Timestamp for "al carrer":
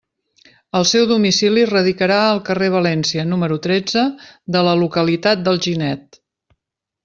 2.31-2.71